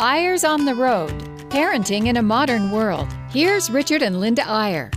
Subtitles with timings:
[0.00, 1.10] Eyres on the Road
[1.50, 3.08] Parenting in a Modern World.
[3.30, 4.92] Here's Richard and Linda Eyre.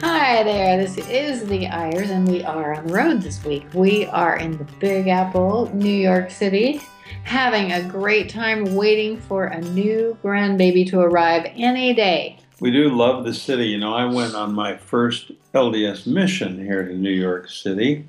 [0.00, 3.66] Hi there, this is the Eyres, and we are on the road this week.
[3.74, 6.80] We are in the Big Apple, New York City,
[7.24, 12.38] having a great time waiting for a new grandbaby to arrive any day.
[12.58, 13.66] We do love the city.
[13.66, 18.08] You know, I went on my first LDS mission here to New York City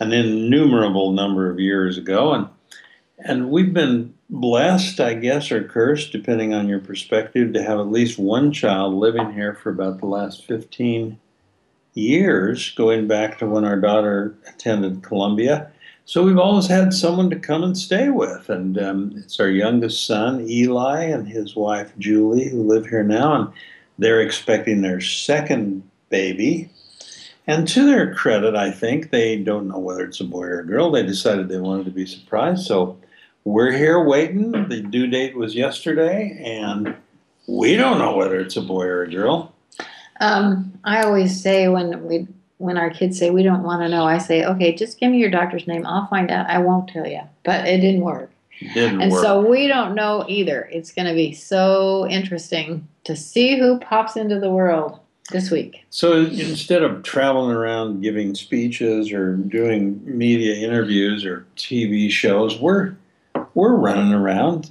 [0.00, 2.48] an innumerable number of years ago, and
[3.18, 7.90] and we've been blessed, I guess, or cursed, depending on your perspective, to have at
[7.90, 11.18] least one child living here for about the last 15
[11.94, 15.70] years, going back to when our daughter attended Columbia.
[16.04, 20.06] So we've always had someone to come and stay with, and um, it's our youngest
[20.06, 23.52] son, Eli, and his wife, Julie, who live here now, and
[23.98, 26.70] they're expecting their second baby.
[27.46, 30.66] And to their credit, I think they don't know whether it's a boy or a
[30.66, 30.90] girl.
[30.90, 32.66] They decided they wanted to be surprised.
[32.66, 32.98] So
[33.44, 34.68] we're here waiting.
[34.68, 36.96] The due date was yesterday, and
[37.46, 39.54] we don't know whether it's a boy or a girl.
[40.20, 42.26] Um, I always say when we
[42.58, 45.18] when our kids say we don't want to know, I say, okay, just give me
[45.18, 45.86] your doctor's name.
[45.86, 46.48] I'll find out.
[46.48, 47.20] I won't tell you.
[47.44, 48.30] But it didn't work.
[48.60, 49.22] It didn't and work.
[49.22, 50.68] so we don't know either.
[50.72, 55.84] It's going to be so interesting to see who pops into the world this week.
[55.90, 62.96] So instead of traveling around giving speeches or doing media interviews or TV shows, we're
[63.54, 64.70] we're running around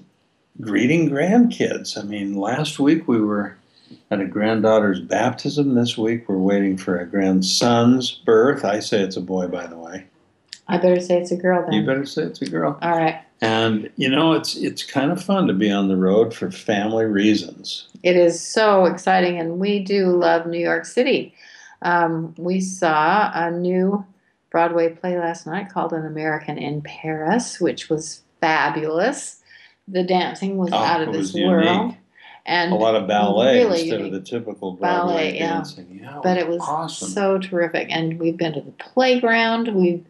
[0.62, 1.98] greeting grandkids.
[1.98, 3.58] I mean, last week we were
[4.10, 5.76] at a granddaughter's baptism.
[5.76, 8.64] This week we're waiting for a grandson's birth.
[8.64, 10.06] I say it's a boy, by the way.
[10.68, 11.74] I better say it's a girl then.
[11.74, 12.78] You better say it's a girl.
[12.82, 13.22] All right.
[13.42, 17.06] And you know, it's it's kind of fun to be on the road for family
[17.06, 17.88] reasons.
[18.02, 21.34] It is so exciting, and we do love New York City.
[21.82, 24.06] Um, we saw a new
[24.50, 29.42] Broadway play last night called An American in Paris, which was fabulous.
[29.88, 31.98] The dancing was Oh, out of this world, unique.
[32.46, 35.50] and A lot of ballet really instead of the typical Broadway Ballet, yeah.
[35.50, 36.00] dancing.
[36.02, 37.10] Yeah, but it was awesome.
[37.10, 37.90] so terrific.
[37.92, 39.76] And we've been to the playground.
[39.76, 40.04] We've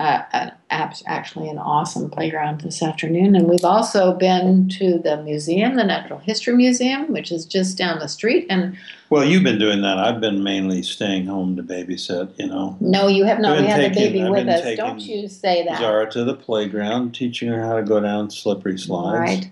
[0.00, 5.84] uh, actually an awesome playground this afternoon, and we've also been to the museum, the
[5.84, 8.46] Natural History Museum, which is just down the street.
[8.48, 8.76] And
[9.10, 9.98] Well, you've been doing that.
[9.98, 12.76] I've been mainly staying home to babysit, you know.
[12.80, 13.58] no, you have not.
[13.58, 14.76] We had the baby I've with us.
[14.76, 15.78] Don't you say that.
[15.78, 19.18] Zara to the playground, teaching her how to go down slippery slides.
[19.18, 19.50] Right.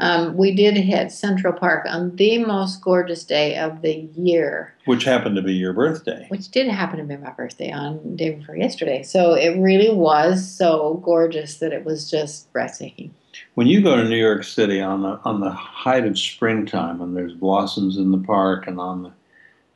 [0.00, 5.02] Um, we did hit Central Park on the most gorgeous day of the year, Which
[5.02, 6.26] happened to be your birthday.
[6.28, 9.02] which did happen to be my birthday on the day before yesterday.
[9.02, 13.14] So it really was so gorgeous that it was just breathtaking.
[13.54, 17.16] When you go to New York City on the on the height of springtime and
[17.16, 19.12] there's blossoms in the park and on the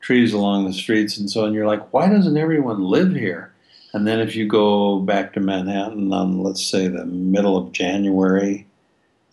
[0.00, 3.52] trees along the streets and so on, you're like, why doesn't everyone live here?
[3.94, 8.66] And then if you go back to Manhattan on let's say the middle of January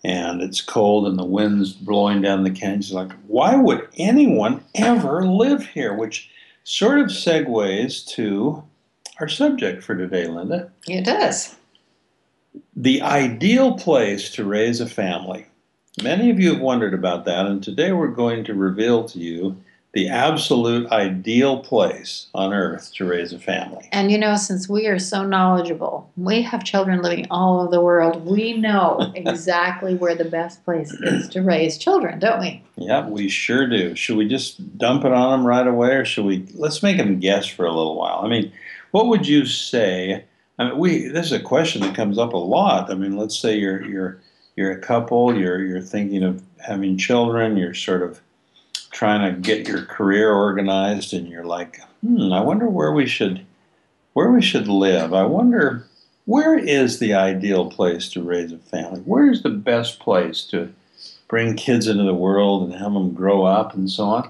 [0.04, 5.26] and it's cold and the wind's blowing down the canyons, like, why would anyone ever
[5.26, 5.94] live here?
[5.94, 6.30] Which
[6.64, 8.64] sort of segues to
[9.20, 11.56] our subject for today, Linda It does.
[12.76, 15.46] the ideal place to raise a family.
[16.02, 19.58] Many of you have wondered about that, and today we're going to reveal to you
[19.92, 23.90] the absolute ideal place on earth to raise a family.
[23.92, 27.82] And you know, since we are so knowledgeable, we have children living all over the
[27.82, 28.24] world.
[28.24, 32.64] We know exactly where the best place is to raise children, don't we?
[32.78, 33.96] Yeah, we sure do.
[33.96, 36.46] Should we just dump it on them right away, or should we?
[36.54, 38.22] Let's make them guess for a little while.
[38.24, 38.54] I mean,
[38.92, 40.26] what would you say?
[40.58, 42.92] I mean, we this is a question that comes up a lot.
[42.92, 44.20] I mean, let's say you're you're
[44.56, 48.20] you're a couple, you're you're thinking of having children, you're sort of
[48.92, 53.46] trying to get your career organized, and you're like, hmm, I wonder where we should
[54.14, 55.14] where we should live.
[55.14, 55.86] I wonder
[56.26, 59.00] where is the ideal place to raise a family.
[59.02, 60.74] Where is the best place to
[61.30, 64.30] bring kids into the world and have them grow up and so on.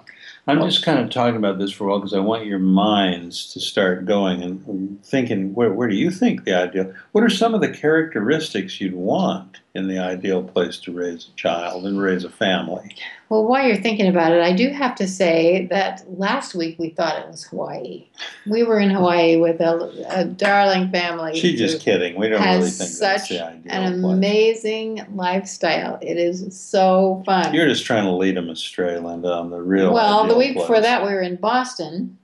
[0.49, 3.53] I'm just kind of talking about this for a while because I want your minds
[3.53, 7.53] to start going and thinking where, where do you think the ideal what are some
[7.53, 12.23] of the characteristics you'd want in the ideal place to raise a child and raise
[12.23, 12.95] a family
[13.29, 16.89] Well, while you're thinking about it, I do have to say that last week we
[16.89, 18.07] thought it was Hawaii.
[18.47, 21.39] We were in Hawaii with a, a darling family.
[21.39, 25.99] she's just kidding we don't really think that's such An place amazing lifestyle.
[26.01, 27.53] It is so fun.
[27.53, 30.81] you're just trying to lead them astray linda on the real well, the week before
[30.81, 32.17] that, we were in Boston,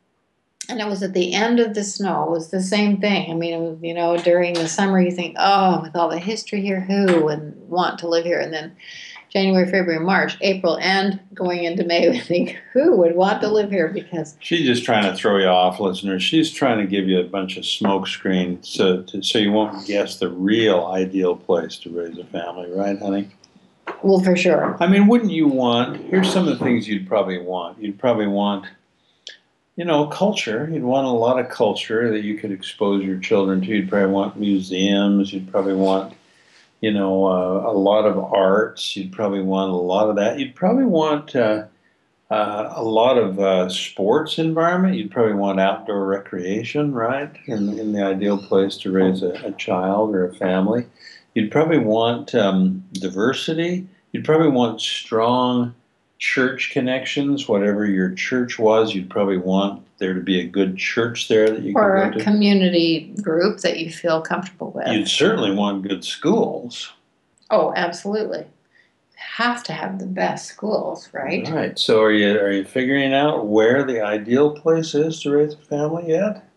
[0.70, 2.24] and it was at the end of the snow.
[2.24, 3.32] It was the same thing.
[3.32, 6.20] I mean, it was, you know, during the summer, you think, oh, with all the
[6.20, 8.40] history here, who would want to live here?
[8.40, 8.76] And then
[9.30, 13.70] January, February, March, April, and going into May, we think, who would want to live
[13.70, 13.90] here?
[13.90, 16.24] Because She's just trying to throw you off, listeners.
[16.24, 19.86] She's trying to give you a bunch of smoke screen so to, so you won't
[19.86, 23.30] guess the real ideal place to raise a family, right, honey?
[24.04, 24.78] well, for sure.
[24.80, 25.98] I mean, wouldn't you want?
[25.98, 27.80] Here's some of the things you'd probably want.
[27.82, 28.66] You'd probably want,
[29.76, 30.70] you know, culture.
[30.72, 33.68] You'd want a lot of culture that you could expose your children to.
[33.68, 35.34] You'd probably want museums.
[35.34, 36.14] You'd probably want,
[36.82, 38.96] you know, uh, a lot of arts.
[38.96, 40.40] You'd probably want a lot of that.
[40.40, 41.66] You'd probably want uh,
[42.32, 44.96] uh, a lot of uh, sports environment.
[44.96, 47.32] You'd probably want outdoor recreation, right?
[47.48, 50.86] In, in the ideal place to raise a, a child or a family.
[51.34, 53.88] You'd probably want um, diversity.
[54.14, 55.76] You'd probably want strong
[56.20, 57.48] church connections.
[57.48, 61.62] Whatever your church was, you'd probably want there to be a good church there that
[61.62, 62.24] you Or could a go to.
[62.24, 64.88] community group that you feel comfortable with.
[64.88, 66.92] You'd certainly want good schools.
[67.52, 68.46] oh, absolutely.
[69.18, 71.48] Have to have the best schools, right?
[71.50, 71.78] Right.
[71.80, 75.58] So are you are you figuring out where the ideal place is to raise a
[75.58, 76.48] family yet?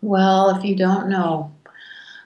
[0.00, 1.50] Well, if you don't know,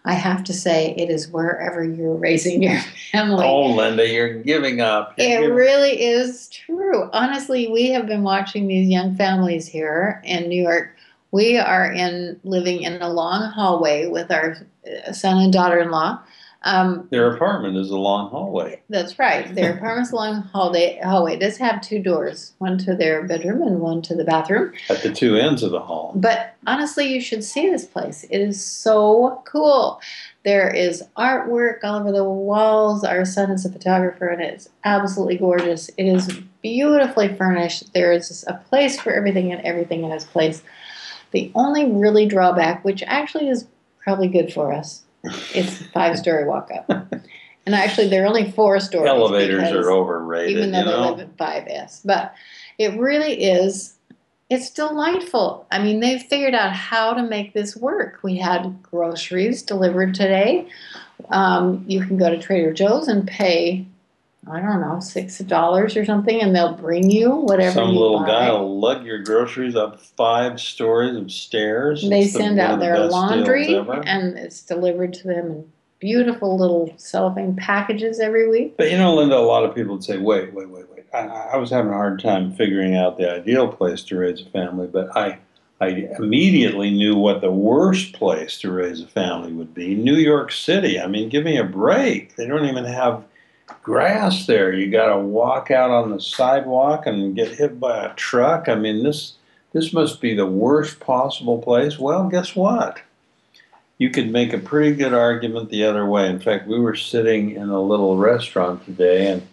[0.05, 2.79] I have to say it is wherever you're raising your
[3.13, 3.45] family.
[3.47, 5.15] Oh, Linda, you're giving up.
[5.17, 7.09] You're It giving- really is true.
[7.13, 10.97] Honestly, we have been watching these young families here in New York.
[11.31, 14.57] We are in living in a long hallway with our
[15.07, 16.21] uh, son and daughter-in-law.
[16.65, 18.81] Um, Their apartment is a long hallway.
[18.89, 19.53] that's right.
[19.55, 21.01] Their apartment's a long hallway.
[21.03, 24.73] Hallway It does have two doors, one to their bedroom and one to the bathroom.
[24.89, 26.13] At the two ends of the hall.
[26.15, 28.25] But honestly, you should see this place.
[28.31, 30.01] It is so cool.
[30.45, 33.05] There is artwork all over the walls.
[33.05, 35.89] Our son is a photographer, and it's absolutely gorgeous.
[35.97, 37.93] It is beautifully furnished.
[37.93, 40.63] There is a place for everything and everything in its place.
[41.33, 43.67] The only really drawback, which actually is
[44.03, 47.15] probably good for us, it's a five-story walk-up.
[47.65, 49.09] And actually, there are only four stories.
[49.09, 51.13] Elevators are overrated, even though you they know.
[51.13, 52.01] live at 5S.
[52.05, 52.35] But
[52.79, 53.95] it really is,
[54.51, 55.67] it's delightful.
[55.71, 58.19] I mean, they've figured out how to make this work.
[58.23, 60.67] We had groceries delivered today.
[61.31, 63.87] Um, you can go to Trader Joe's and pay,
[64.51, 68.21] I don't know, six dollars or something, and they'll bring you whatever Some you little
[68.21, 68.27] buy.
[68.27, 72.09] guy will lug your groceries up five stories of stairs.
[72.09, 75.73] They It's send one out of the their laundry, and it's delivered to them in
[76.01, 78.77] beautiful little cellophane packages every week.
[78.77, 81.05] But you know, Linda, a lot of people would say, wait, wait, wait, wait.
[81.15, 84.47] I, I was having a hard time figuring out the ideal place to raise a
[84.47, 85.39] family, but I,
[85.81, 90.51] I immediately knew what the worst place to raise a family would be New York
[90.51, 90.99] City.
[90.99, 92.35] I mean, give me a break.
[92.35, 93.23] They don't even have
[93.83, 94.73] grass there.
[94.73, 98.69] You got to walk out on the sidewalk and get hit by a truck.
[98.69, 99.35] I mean, this,
[99.73, 101.99] this must be the worst possible place.
[101.99, 103.01] Well, guess what?
[104.03, 106.29] you could make a pretty good argument the other way.
[106.29, 109.47] In fact, we were sitting in a little restaurant today, and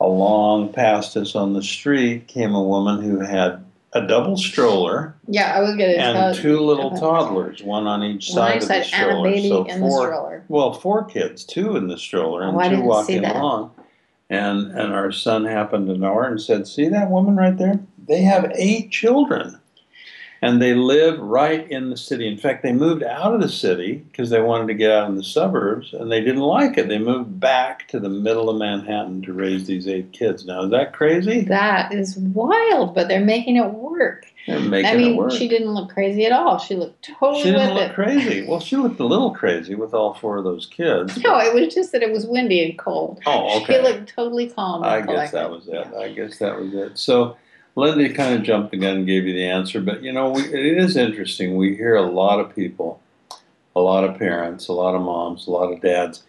[0.00, 5.52] along past us on the street came a woman who had a double stroller Yeah,
[5.56, 8.66] I was gonna and tell two little toddlers, one on each One side of the
[8.68, 9.30] side and a stroller.
[9.30, 10.44] baby so in the four, stroller.
[10.48, 13.36] well, four kids, two in the stroller, and Oh, I two didn't see walking that.
[13.36, 13.72] along.
[14.30, 17.80] And and our son happened to know her and said, "See that woman right there?
[18.06, 19.58] They have eight children."
[20.42, 22.26] And they live right in the city.
[22.26, 25.16] In fact, they moved out of the city because they wanted to get out in
[25.16, 26.88] the suburbs, and they didn't like it.
[26.88, 30.46] They moved back to the middle of Manhattan to raise these eight kids.
[30.46, 31.42] Now, is that crazy?
[31.42, 34.26] That is wild, but they're making it work.
[34.46, 35.32] They're making I mean, it work.
[35.32, 36.58] she didn't look crazy at all.
[36.58, 37.94] She looked totally She didn't look it.
[37.94, 38.46] crazy.
[38.46, 41.18] Well, she looked a little crazy with all four of those kids.
[41.18, 43.20] No, it was just that it was windy and cold.
[43.26, 43.74] Oh, okay.
[43.74, 44.82] She looked totally calm.
[44.82, 45.86] I guess that was it.
[45.94, 46.98] I guess that was it.
[46.98, 47.36] So
[47.80, 50.42] Linda kind of jumped the gun and gave you the answer, but you know, we,
[50.42, 51.56] it is interesting.
[51.56, 53.00] We hear a lot of people,
[53.74, 56.22] a lot of parents, a lot of moms, a lot of dads,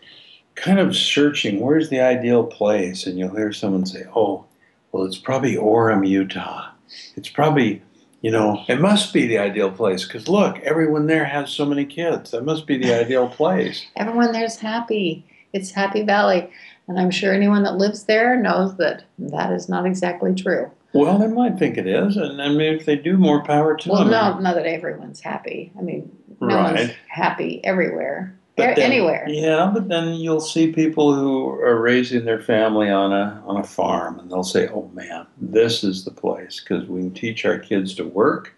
[0.56, 4.46] kind of searching where's the ideal place, and you'll hear someone say, "Oh,
[4.92, 6.72] well, it's probably Orem, Utah.
[7.16, 7.82] It's probably."
[8.24, 11.86] You know, it must be the ideal place because look, everyone there has so many
[11.86, 12.30] kids.
[12.30, 13.88] That must be the ideal place.
[13.96, 15.26] Everyone there's happy.
[15.54, 16.48] It's Happy Valley.
[16.88, 20.70] And I'm sure anyone that lives there knows that that is not exactly true.
[20.94, 23.90] Well, they might think it is, and I mean, if they do, more power to
[23.90, 24.12] Well, them.
[24.12, 25.72] no, not that everyone's happy.
[25.78, 26.76] I mean, no Right.
[26.76, 28.36] one's happy everywhere.
[28.58, 29.26] But then- anywhere.
[29.30, 33.64] Yeah, but then you'll see people who are raising their family on a on a
[33.64, 37.58] farm, and they'll say, "Oh man, this is the place because we can teach our
[37.58, 38.54] kids to work.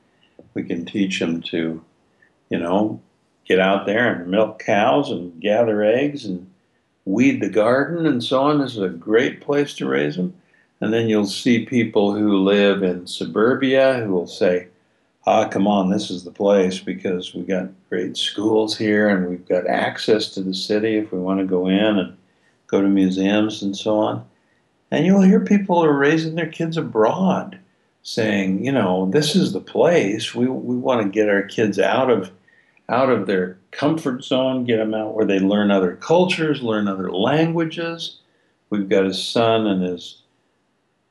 [0.56, 1.82] We can teach them to,
[2.50, 3.00] you know,
[3.46, 6.48] get out there and milk cows and gather eggs and
[7.06, 8.60] weed the garden and so on.
[8.60, 10.34] This is a great place to raise them."
[10.84, 14.68] And then you'll see people who live in suburbia who will say,
[15.26, 19.48] ah, come on, this is the place because we've got great schools here and we've
[19.48, 22.18] got access to the city if we want to go in and
[22.68, 24.26] go to museums and so on.
[24.92, 27.58] And you'll hear people who are raising their kids abroad
[28.02, 30.36] saying, you know, this is the place.
[30.36, 32.30] We, we want to get our kids out of
[32.90, 37.10] out of their comfort zone, get them out where they learn other cultures, learn other
[37.10, 38.18] languages.
[38.70, 40.23] We've got his son and his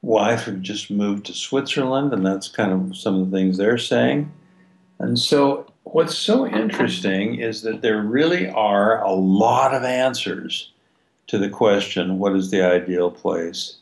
[0.03, 3.79] wife have just moved to Switzerland, and that's kind of some of the things they're
[3.79, 4.31] saying.
[4.99, 10.73] And so, what's so interesting is that there really are a lot of answers
[11.29, 13.77] to the question what is the ideal place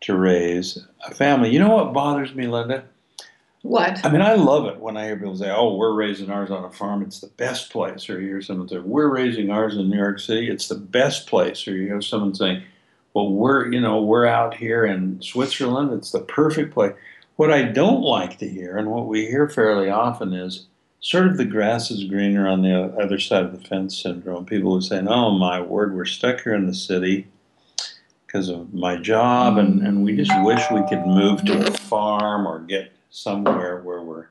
[0.00, 1.50] to raise a family?
[1.50, 2.84] You know what bothers me, Linda?
[3.62, 4.04] What?
[4.04, 6.64] I mean, I love it when I hear people say, "Oh, we're raising ours on
[6.64, 9.88] a farm; it's the best place." Or you hear someone say, "We're raising ours in
[9.88, 12.62] New York City; it's the best place." Or you hear someone saying,
[13.14, 16.94] "Well, we're you know we're out here in Switzerland; it's the perfect place."
[17.36, 20.66] What I don't like to hear, and what we hear fairly often, is
[21.00, 24.44] sort of the grass is greener on the other side of the fence syndrome.
[24.46, 27.28] People who say, "Oh my word, we're stuck here in the city."
[28.26, 32.48] Because of my job, and, and we just wish we could move to a farm
[32.48, 34.26] or get somewhere where we're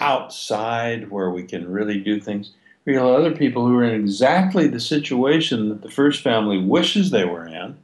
[0.00, 2.52] outside, where we can really do things.
[2.86, 7.10] We have other people who are in exactly the situation that the first family wishes
[7.10, 7.76] they were in,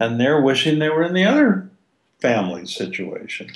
[0.00, 1.70] and they're wishing they were in the other
[2.20, 3.52] family situation.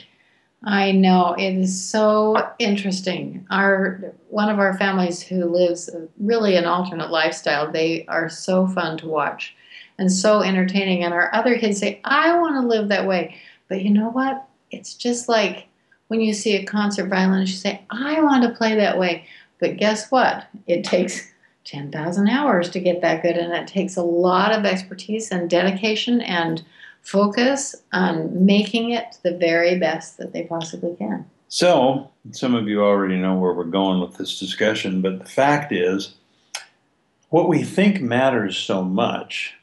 [0.62, 3.46] I know it is so interesting.
[3.50, 7.70] Our one of our families who lives really an alternate lifestyle.
[7.70, 9.54] They are so fun to watch
[9.98, 11.02] and so entertaining.
[11.04, 13.36] And our other kids say, "I want to live that way,"
[13.68, 14.46] but you know what?
[14.70, 15.68] It's just like
[16.08, 19.26] when you see a concert violinist, you say, I want to play that way.
[19.58, 20.46] But guess what?
[20.66, 21.32] It takes
[21.64, 26.21] 10,000 hours to get that good, and it takes a lot of expertise and dedication
[26.21, 26.62] and
[27.02, 31.28] focus on making it the very best that they possibly can.
[31.49, 35.73] So, some of you already know where we're going with this discussion, but the fact
[35.73, 36.14] is,
[37.28, 39.54] what we think matters so much,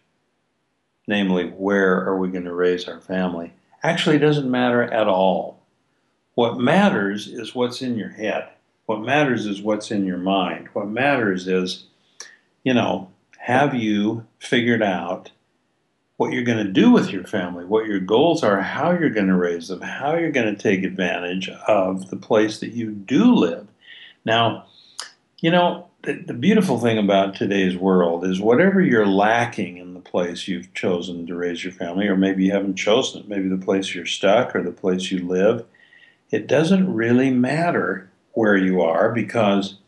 [1.07, 3.53] namely, where are we going to raise our family,
[3.83, 5.59] actually doesn't matter at all.
[6.35, 8.49] What matters is what's in your head.
[8.85, 10.69] What matters is what's in your mind.
[10.73, 11.85] What matters is,
[12.63, 15.31] you know, have you figured out
[16.21, 19.27] what you're going to do with your family, what your goals are, how you're going
[19.27, 23.33] to raise them, how you're going to take advantage of the place that you do
[23.33, 23.67] live.
[24.23, 24.65] Now,
[25.39, 29.99] you know, the, the, beautiful thing about today's world is whatever you're lacking in the
[29.99, 33.57] place you've chosen to raise your family, or maybe you haven't chosen it, maybe the
[33.57, 35.65] place you're stuck or the place you live,
[36.29, 39.79] it doesn't really matter where you are because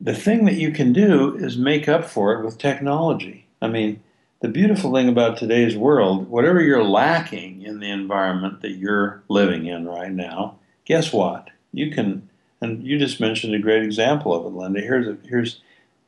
[0.00, 3.46] the thing that you can do is make up for it with technology.
[3.62, 4.02] I mean,
[4.40, 9.66] the beautiful thing about today's world, whatever you're lacking in the environment that you're living
[9.66, 11.50] in right now, guess what?
[11.72, 12.28] You can,
[12.60, 14.80] and you just mentioned a great example of it, Linda.
[14.80, 15.60] Here's a, here's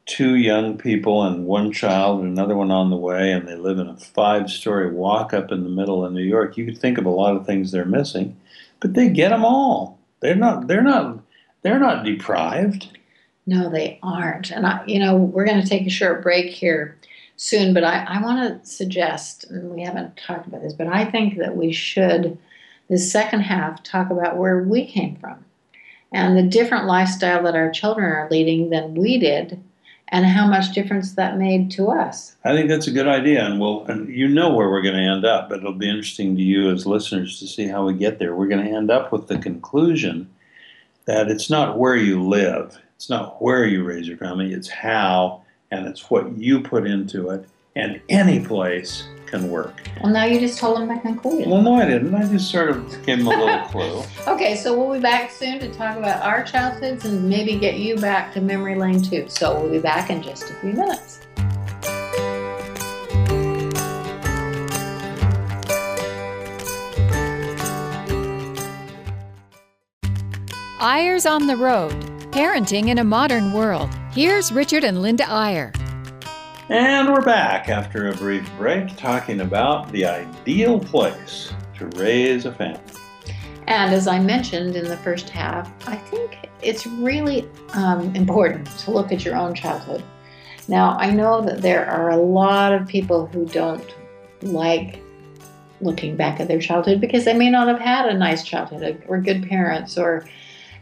[0.04, 3.78] two young people and one child and another one on the way, and they live
[3.78, 6.57] in a five-story walk-up in the middle of New York.
[6.57, 8.37] You could think of a lot of things they're missing
[8.80, 9.99] but they get them all.
[10.21, 10.66] They're not.
[10.66, 11.18] They're not.
[11.62, 12.99] They're not deprived.
[13.49, 14.50] No, they aren't.
[14.50, 16.99] And I, you know, we're going to take a short break here
[17.37, 17.73] soon.
[17.73, 21.38] But I, I want to suggest, and we haven't talked about this, but I think
[21.38, 22.37] that we should,
[22.90, 25.47] this second half, talk about where we came from
[26.12, 29.59] and the different lifestyle that our children are leading than we did
[30.09, 32.37] and how much difference that made to us.
[32.45, 35.02] I think that's a good idea, and we'll and you know where we're going to
[35.02, 38.19] end up, but it'll be interesting to you as listeners to see how we get
[38.19, 38.35] there.
[38.35, 40.28] We're going to end up with the conclusion
[41.07, 45.45] that it's not where you live, it's not where you raise your family, it's how
[45.71, 49.88] and it's what you put into it, and any place can work.
[50.02, 51.49] Well, now you just told them my conclusion.
[51.49, 52.12] Well, no, I didn't.
[52.12, 54.02] I just sort of gave them a little clue.
[54.26, 57.95] Okay, so we'll be back soon to talk about our childhoods and maybe get you
[57.95, 59.28] back to memory lane too.
[59.28, 61.21] So we'll be back in just a few minutes.
[70.81, 73.92] Eyres on the Road Parenting in a Modern World.
[74.12, 75.73] Here's Richard and Linda Eyre.
[76.68, 82.52] And we're back after a brief break talking about the ideal place to raise a
[82.52, 82.80] family.
[83.66, 88.92] And as I mentioned in the first half, I think it's really um, important to
[88.92, 90.04] look at your own childhood.
[90.68, 93.97] Now, I know that there are a lot of people who don't
[94.42, 95.02] like
[95.80, 99.21] looking back at their childhood because they may not have had a nice childhood or
[99.21, 100.25] good parents or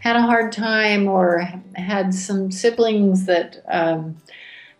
[0.07, 1.41] had a hard time or
[1.75, 4.17] had some siblings that um,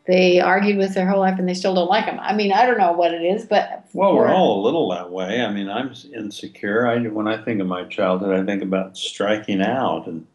[0.07, 2.21] they argued with their whole life and they still don't like them.
[2.21, 5.11] I mean, I don't know what it is, but well, we're all a little that
[5.11, 5.41] way.
[5.41, 6.87] I mean, I'm insecure.
[6.87, 10.29] I when I think of my childhood, I think about striking out and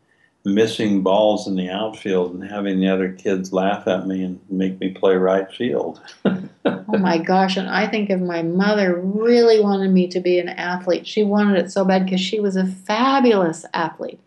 [0.44, 4.78] missing balls in the outfield and having the other kids laugh at me and make
[4.82, 6.02] me play right field.
[6.26, 7.56] oh my gosh.
[7.56, 11.64] And I think if my mother really wanted me to be an athlete, she wanted
[11.64, 14.20] it so bad because she was a fabulous athlete.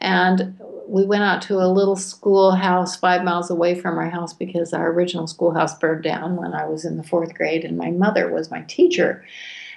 [0.00, 4.72] And we went out to a little schoolhouse five miles away from our house because
[4.72, 8.30] our original schoolhouse burned down when I was in the fourth grade, and my mother
[8.32, 9.24] was my teacher.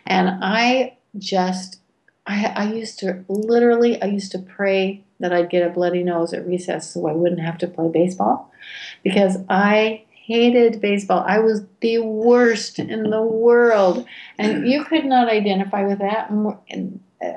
[0.05, 1.79] And I just,
[2.25, 6.33] I, I used to literally, I used to pray that I'd get a bloody nose
[6.33, 8.51] at recess so I wouldn't have to play baseball
[9.03, 11.23] because I hated baseball.
[11.27, 14.05] I was the worst in the world.
[14.39, 16.31] And you could not identify with that
[17.21, 17.27] uh,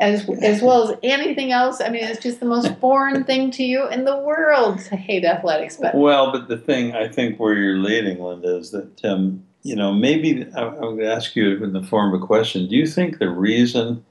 [0.00, 1.80] as, as well as anything else.
[1.80, 5.24] I mean, it's just the most foreign thing to you in the world to hate
[5.24, 5.76] athletics.
[5.76, 9.76] But Well, but the thing I think where you're leading, Linda, is that, um, you
[9.76, 12.66] know, maybe I'm going to ask you in the form of a question.
[12.66, 14.04] Do you think the reason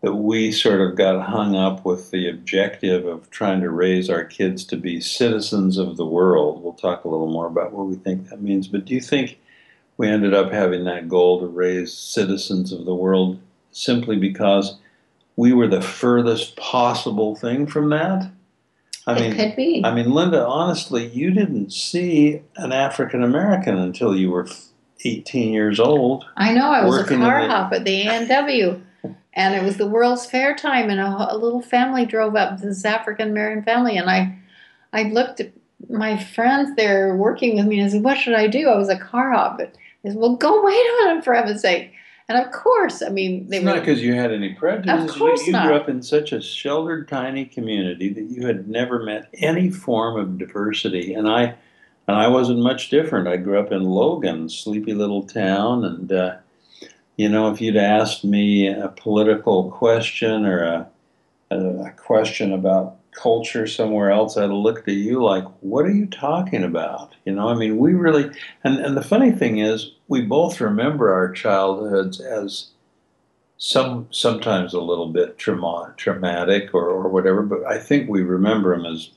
[0.00, 4.24] that we sort of got hung up with the objective of trying to raise our
[4.24, 6.62] kids to be citizens of the world.
[6.62, 8.68] We'll talk a little more about what we think that means.
[8.68, 9.38] But do you think
[9.96, 13.40] we ended up having that goal to raise citizens of the world
[13.72, 14.78] simply because
[15.38, 18.30] we were the furthest possible thing from that?
[19.06, 19.82] I it mean, could be.
[19.84, 24.48] I mean, Linda, honestly, you didn't see an African American until you were
[25.04, 26.26] 18 years old.
[26.36, 26.70] I know.
[26.70, 28.82] I was a car hop at the A&W
[29.38, 33.30] it was the World's Fair time, and a, a little family drove up, this African
[33.30, 34.36] American family, and I,
[34.92, 35.52] I looked at
[35.88, 38.88] my friends there working with me, and I said, "What should I do?" I was
[38.88, 41.92] a car hop, but they said, "Well, go wait on them for heaven's sake."
[42.28, 45.10] And of course, I mean, they it's were not because you had any prejudice.
[45.10, 45.66] Of course you, you not.
[45.66, 50.18] grew up in such a sheltered, tiny community that you had never met any form
[50.18, 51.54] of diversity, and I,
[52.06, 53.28] and I wasn't much different.
[53.28, 56.12] I grew up in Logan, sleepy little town, and.
[56.12, 56.36] Uh,
[57.18, 60.88] you know, if you'd asked me a political question or a,
[61.50, 66.06] a, a question about culture somewhere else, I'd looked at you like, what are you
[66.06, 67.14] talking about?
[67.24, 68.30] You know, I mean, we really,
[68.64, 72.68] and, and the funny thing is, we both remember our childhoods as
[73.58, 78.76] some sometimes a little bit trauma, traumatic or, or whatever, but I think we remember
[78.76, 79.10] them as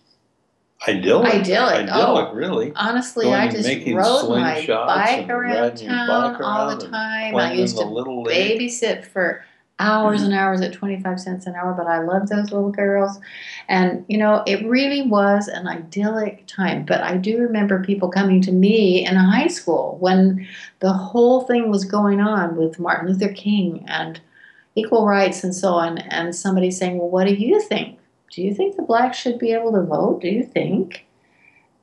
[0.87, 1.33] idyllic.
[1.33, 1.89] Idyllic.
[1.91, 2.73] Oh, idyllic, oh, really.
[2.75, 7.35] Honestly, Going I just rode my bike around town bike all the time.
[7.35, 9.45] I used to babysit for
[9.81, 10.39] hours and mm-hmm.
[10.39, 13.19] hours at 25 cents an hour, but I loved those little girls.
[13.67, 16.85] And, you know, it really was an idyllic time.
[16.85, 20.47] But I do remember people coming to me in high school when
[20.79, 24.21] the whole thing was going on with Martin Luther King and
[24.75, 27.97] equal rights and so on, and somebody saying, Well, what do you think?
[28.31, 30.21] do you think the blacks should be able to vote?
[30.21, 31.05] Do you think?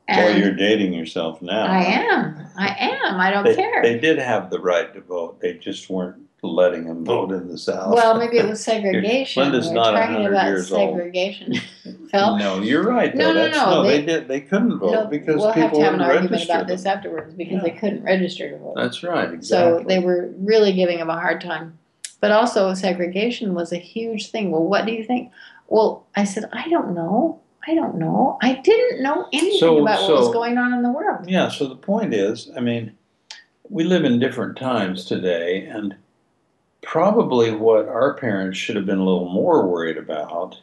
[0.08, 1.66] And well, you're dating yourself now.
[1.66, 2.46] I am.
[2.56, 3.20] I am.
[3.20, 3.82] I don't they, care.
[3.82, 5.40] They did have the right to vote.
[5.40, 7.94] They just weren't letting them vote in the South.
[7.94, 9.42] Well, maybe it was segregation.
[9.42, 11.54] Linda's We're not talking about years segregation.
[12.10, 12.38] Phil?
[12.38, 13.14] No, you're right.
[13.14, 13.32] Though.
[13.32, 13.70] No, no, no.
[13.70, 13.82] no.
[13.82, 14.28] They, they, did.
[14.28, 17.34] They couldn't vote no, because we'll people have to have an argument about this afterwards
[17.34, 17.62] because yeah.
[17.62, 18.74] they couldn't register to vote.
[18.76, 19.32] That's right.
[19.32, 19.82] Exactly.
[19.82, 21.78] So they were really giving them a hard time.
[22.20, 24.50] But also, segregation was a huge thing.
[24.50, 25.30] Well, what do you think?
[25.68, 27.40] Well, I said, I don't know.
[27.66, 28.38] I don't know.
[28.42, 31.28] I didn't know anything so, about so, what was going on in the world.
[31.28, 32.96] Yeah, so the point is, I mean,
[33.68, 35.94] we live in different times today, and
[36.82, 40.60] probably what our parents should have been a little more worried about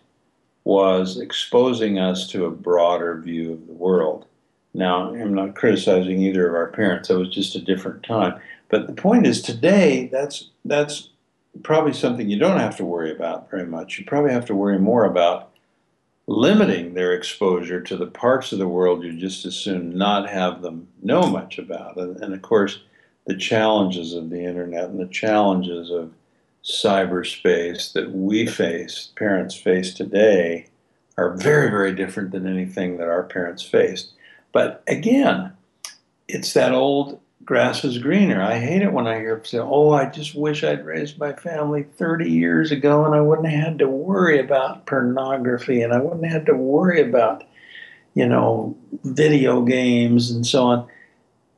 [0.63, 4.25] was exposing us to a broader view of the world.
[4.73, 7.09] Now, I'm not criticizing either of our parents.
[7.09, 8.41] It was just a different time.
[8.69, 11.09] But the point is, today, that's that's
[11.63, 13.97] probably something you don't have to worry about very much.
[13.97, 15.51] You probably have to worry more about
[16.27, 20.61] limiting their exposure to the parts of the world you just as soon not have
[20.61, 21.97] them know much about.
[21.97, 22.81] And, and of course,
[23.25, 26.13] the challenges of the internet and the challenges of
[26.63, 30.67] cyberspace that we face, parents face today,
[31.17, 34.11] are very, very different than anything that our parents faced.
[34.51, 35.53] But again,
[36.27, 38.41] it's that old grass is greener.
[38.41, 41.33] I hate it when I hear people say, "Oh, I just wish I'd raised my
[41.33, 45.99] family 30 years ago, and I wouldn't have had to worry about pornography, and I
[45.99, 47.43] wouldn't have had to worry about,
[48.15, 50.87] you know, video games and so on."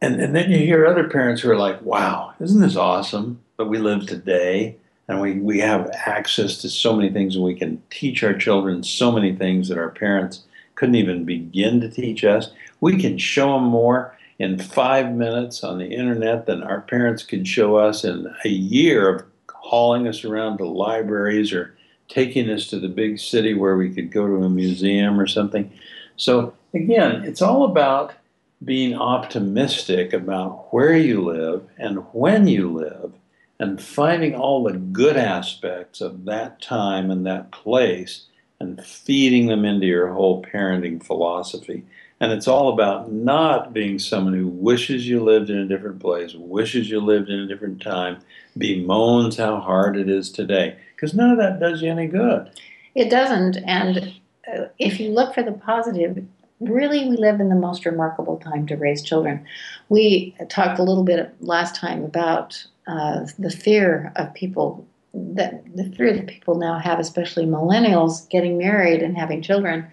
[0.02, 3.66] And and then you hear other parents who are like, "Wow, isn't this awesome that
[3.66, 4.78] we live today?"
[5.10, 8.84] And we, we have access to so many things, and we can teach our children
[8.84, 10.44] so many things that our parents
[10.76, 12.52] couldn't even begin to teach us.
[12.82, 17.48] We can show them more in five minutes on the internet than our parents could
[17.48, 21.76] show us in a year of hauling us around to libraries or
[22.08, 25.72] taking us to the big city where we could go to a museum or something.
[26.16, 28.14] So, again, it's all about
[28.64, 33.14] being optimistic about where you live and when you live
[33.60, 38.26] and finding all the good aspects of that time and that place
[38.60, 41.86] and feeding them into your whole parenting philosophy.
[42.20, 46.34] And it's all about not being someone who wishes you lived in a different place,
[46.34, 48.18] wishes you lived in a different time,
[48.58, 52.50] bemoans how hard it is today, because none of that does you any good.
[52.96, 53.58] It doesn't.
[53.58, 54.16] And
[54.52, 56.26] uh, if you look for the positive,
[56.60, 59.46] really we live in the most remarkable time to raise children.
[59.90, 65.90] We talked a little bit last time about uh, the fear of people that the
[65.96, 69.88] fear that people now have, especially millennials, getting married and having children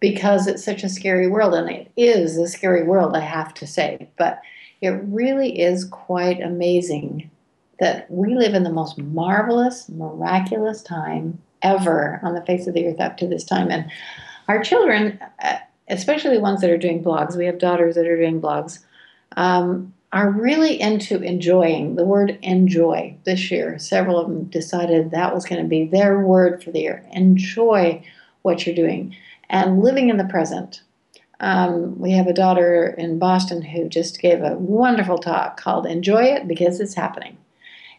[0.00, 1.54] because it's such a scary world.
[1.54, 4.08] And it is a scary world, I have to say.
[4.18, 4.40] But
[4.80, 7.30] it really is quite amazing
[7.78, 12.86] that we live in the most marvelous, miraculous time ever on the face of the
[12.86, 13.70] earth up to this time.
[13.70, 13.90] And
[14.48, 18.40] our children, uh, especially ones that are doing blogs, we have daughters that are doing
[18.40, 18.80] blogs,
[19.36, 23.78] um, are really into enjoying the word enjoy this year.
[23.78, 27.04] Several of them decided that was going to be their word for the year.
[27.12, 28.04] Enjoy
[28.42, 29.16] what you're doing
[29.48, 30.82] and living in the present.
[31.40, 36.22] Um, we have a daughter in Boston who just gave a wonderful talk called Enjoy
[36.22, 37.36] It Because It's Happening.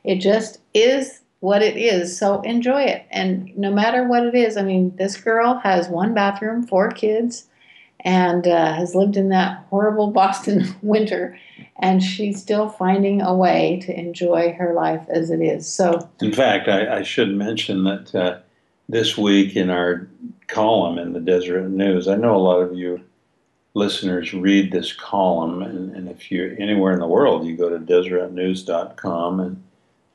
[0.03, 3.05] It just is what it is, so enjoy it.
[3.11, 7.47] And no matter what it is, I mean, this girl has one bathroom, four kids,
[8.03, 11.37] and uh, has lived in that horrible Boston winter,
[11.77, 15.67] and she's still finding a way to enjoy her life as it is.
[15.67, 18.39] So, in fact, I, I should mention that uh,
[18.89, 20.07] this week in our
[20.47, 22.07] column in the Deseret News.
[22.07, 23.01] I know a lot of you
[23.73, 27.79] listeners read this column, and, and if you're anywhere in the world, you go to
[27.79, 29.63] DeseretNews.com and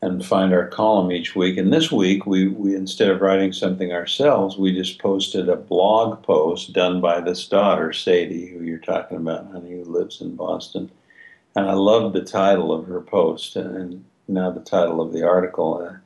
[0.00, 1.58] and find our column each week.
[1.58, 6.22] And this week, we, we instead of writing something ourselves, we just posted a blog
[6.22, 10.90] post done by this daughter, Saydi, who you're talking about, honey, who lives in Boston.
[11.56, 15.84] And I love the title of her post, and now the title of the article.
[15.84, 15.96] Uh,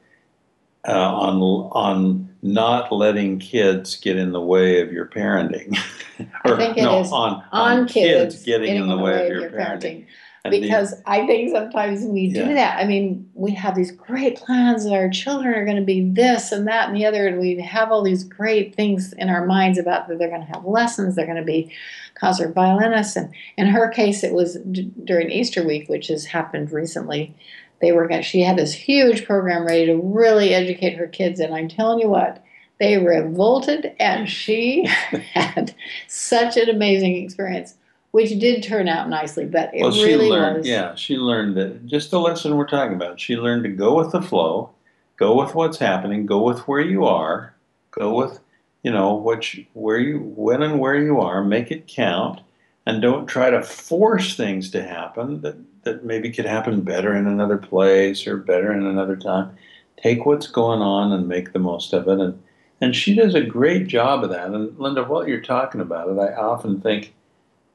[0.89, 1.41] uh, on
[1.73, 5.79] on not letting kids get in the way of your parenting.
[6.45, 9.13] or, I think it no, is on, on, on kids, kids getting, in the way,
[9.13, 9.81] way of your parenting.
[9.81, 10.07] parenting.
[10.51, 12.79] Because the, I think sometimes we do that.
[12.79, 16.51] I mean, we have these great plans that our children are going to be this
[16.51, 19.79] and that and the other, and we have all these great things in our minds
[19.79, 21.73] about that they're going to have lessons, they're going to be
[22.15, 23.15] concert violinists.
[23.15, 27.37] And in her case, it was d- during Easter week, which has happened recently
[27.83, 31.53] they were going she had this huge program ready to really educate her kids and
[31.53, 32.43] i'm telling you what
[32.79, 34.87] they revolted and she
[35.35, 35.75] had
[36.07, 37.75] such an amazing experience
[38.13, 41.57] which did turn out nicely but it well, she really learned, was yeah she learned
[41.57, 44.71] that just the lesson we're talking about she learned to go with the flow
[45.17, 47.55] go with what's happening go with where you are
[47.91, 48.41] go with
[48.83, 52.41] you know what you, where you when and where you are make it count
[52.87, 57.27] and don't try to force things to happen that that maybe could happen better in
[57.27, 59.57] another place or better in another time.
[60.01, 62.19] Take what's going on and make the most of it.
[62.19, 62.43] And
[62.81, 64.49] and she does a great job of that.
[64.49, 67.15] And Linda, while you're talking about it, I often think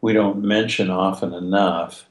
[0.02, 2.08] we don't mention often enough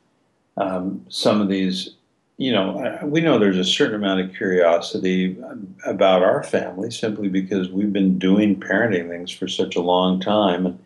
[0.56, 1.90] um, some of these.
[2.38, 5.38] You know, we know there's a certain amount of curiosity
[5.86, 10.66] about our family simply because we've been doing parenting things for such a long time.
[10.66, 10.78] And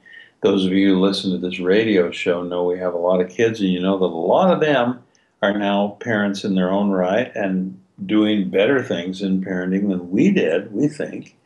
[0.43, 3.31] those of you who listen to this radio show know we have a lot of
[3.31, 5.03] kids, and you know that a lot of them
[5.43, 10.31] are now parents in their own right and doing better things in parenting than we
[10.31, 11.37] did, we think.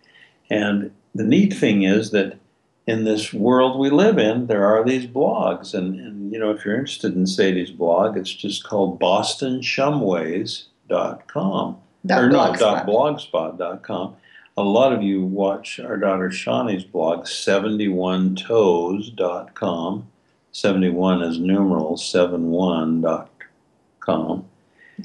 [0.51, 2.39] And the neat thing is that
[2.87, 5.73] in this world we live in, there are these blogs.
[5.75, 11.77] And, and you know, if you're interested in Saydi's blog, it's just called bostonshumways.com.
[12.07, 14.17] Dot or no, dot blogspot.com
[14.57, 20.07] a lot of you watch our daughter Shawni's blog, 71toes.com.
[20.53, 24.45] 71 is numeral 71.com.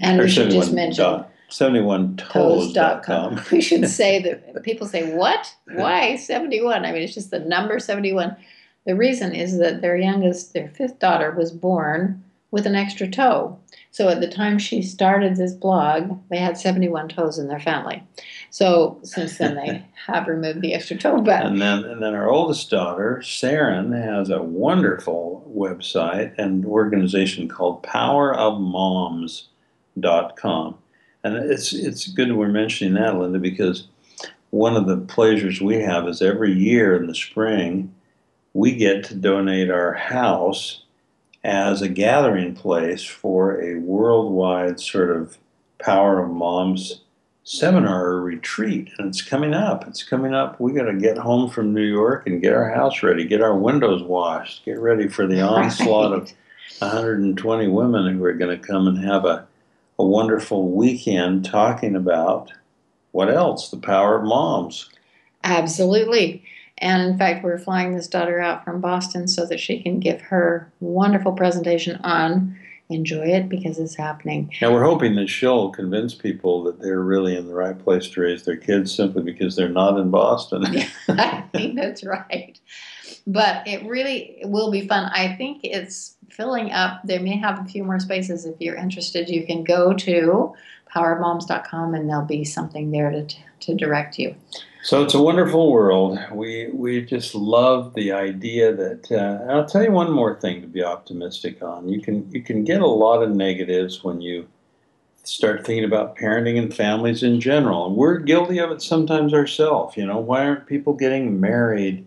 [0.02, 3.42] And we should just mention 71toes.com.
[3.52, 5.56] we should say that people say, What?
[5.66, 6.86] Why 71?
[6.86, 8.36] I mean, it's just the number 71.
[8.86, 13.60] The reason is that their youngest, their fifth daughter, was born with an extra toe.
[13.92, 18.02] So at the time she started this blog, they had 71 toes in their family.
[18.50, 21.22] So since then they have removed the extra toe.
[21.22, 27.48] But and then and then our oldest daughter, Saren, has a wonderful website and organization
[27.48, 30.78] called PowerOfMoms.com.
[31.36, 33.88] And it's it's good we're mentioning that, Linda, because
[34.50, 37.94] one of the pleasures we have is every year in the spring
[38.54, 40.84] we get to donate our house
[41.44, 45.38] as a gathering place for a worldwide sort of
[45.78, 47.02] Power of Moms
[47.44, 48.89] seminar or retreat.
[48.98, 49.88] And it's coming up.
[49.88, 50.60] It's coming up.
[50.60, 53.58] We got to get home from New York and get our house ready, get our
[53.58, 56.22] windows washed, get ready for the onslaught right.
[56.22, 56.34] of
[56.80, 59.48] 120 women who are going to come and have a,
[60.00, 62.54] a wonderful weekend talking about
[63.12, 63.70] what else?
[63.70, 64.90] The power of moms.
[65.44, 66.44] Absolutely.
[66.78, 70.22] And in fact, we're flying this daughter out from Boston so that she can give
[70.22, 72.58] her wonderful presentation on
[72.90, 74.52] enjoy it because it's happening.
[74.62, 78.22] Now we're hoping that she'll convince people that they're really in the right place to
[78.22, 80.66] raise their kids simply because they're not in Boston.
[81.08, 82.60] I think that's right.
[83.28, 85.12] But it really will be fun.
[85.14, 87.02] I think it's filling up.
[87.04, 88.46] They may have a few more spaces.
[88.46, 90.54] If you're interested, you can go to
[90.94, 93.28] powermoms.com and there'll be something there to,
[93.62, 94.36] to direct you.
[94.82, 96.18] So it's a wonderful world.
[96.32, 99.12] We we just love the idea that.
[99.12, 101.89] Uh, I'll tell you one more thing to be optimistic on.
[101.89, 104.48] You can you can get a lot of negatives when you
[105.24, 109.98] start thinking about parenting and families in general, and we're guilty of it sometimes ourselves.
[109.98, 112.06] You know, why aren't people getting married?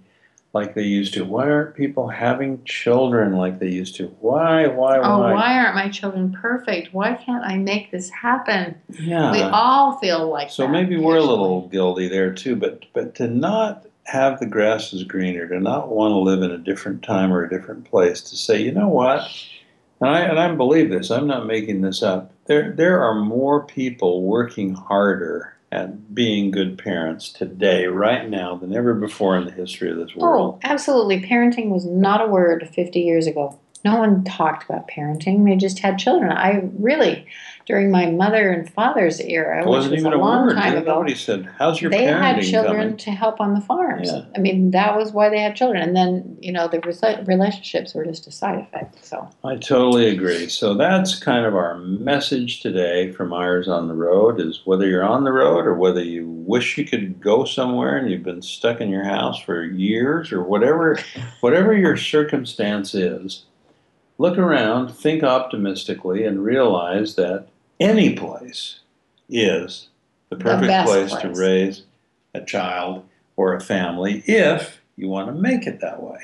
[0.53, 1.25] Like they used to?
[1.25, 4.09] Why aren't people having children like they used to?
[4.21, 5.09] Why, why, why?
[5.09, 5.33] Oh, why?
[5.33, 6.93] why aren't my children perfect?
[6.93, 8.75] Why can't I make this happen?
[8.89, 9.33] Yeah.
[9.33, 10.73] We all feel like so that.
[10.73, 15.05] maybe we're a little guilty there too, but but to not have the grass is
[15.05, 18.37] greener, to not want to live in a different time or a different place, to
[18.37, 19.27] say, you know what?
[20.01, 21.11] And I and I believe this.
[21.11, 22.33] I'm not making this up.
[22.47, 28.75] There there are more people working harder at being good parents today, right now, than
[28.75, 30.61] ever before in the history of this world.
[30.63, 31.23] Oh, absolutely.
[31.23, 33.59] Parenting was not a word 50 years ago.
[33.83, 35.47] No one talked about parenting.
[35.47, 36.31] They just had children.
[36.31, 37.27] I really,
[37.67, 40.55] during my mother and father's era, it wasn't was even a a long word.
[40.55, 44.11] time ago, Nobody said, "How's your they had children coming?" to help on the farms.
[44.13, 44.25] Yeah.
[44.35, 45.83] I mean, that was why they had children.
[45.83, 49.05] And then, you know, the rela- relationships were just a side effect.
[49.05, 50.49] So, I totally agree.
[50.49, 55.05] So that's kind of our message today from Eyres on the Road is whether you're
[55.05, 58.81] on the road or whether you wish you could go somewhere and you've been stuck
[58.81, 60.99] in your house for years or whatever
[61.41, 63.45] whatever your circumstance is,
[64.19, 67.49] look around, think optimistically and realize that
[67.83, 68.81] any place
[69.29, 69.89] is
[70.31, 71.83] the perfect best place, to raise
[72.35, 73.05] a child
[73.37, 76.19] or a family if you want to make it that way.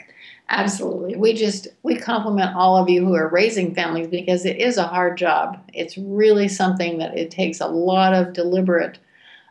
[0.50, 1.16] absolutely.
[1.16, 4.86] We just, we compliment all of you who are raising families because it is a
[4.86, 5.58] hard job.
[5.74, 8.98] It's really something that it takes a lot of deliberate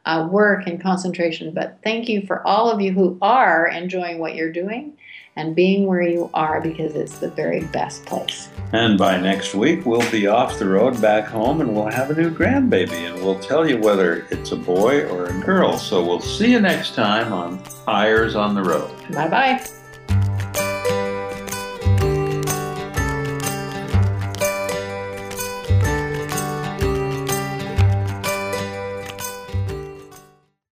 [0.06, 1.54] uh, work and concentration.
[1.54, 4.98] But thank you for all of you who are enjoying what you're doing
[5.38, 8.50] and being where you are because it's the very best place.
[8.74, 12.16] And by next week, we'll be off the road back home and we'll have a
[12.16, 15.78] new grandbaby and we'll tell you whether it's a boy or a girl.
[15.78, 18.92] So we'll see you next time on Eyres on the Road.
[19.14, 19.77] Bye bye.